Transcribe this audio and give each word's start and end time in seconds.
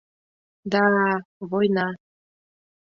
—Да-а, 0.71 1.09
война! 1.49 1.87